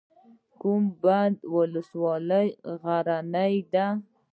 [0.61, 2.47] کوه بند ولسوالۍ
[2.81, 3.85] غرنۍ ده؟